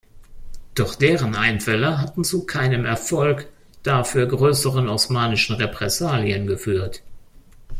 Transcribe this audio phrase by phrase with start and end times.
[0.73, 3.47] Doch deren Einfälle hatten zu keinem Erfolg,
[3.83, 7.03] dafür größeren osmanischen Repressalien geführt.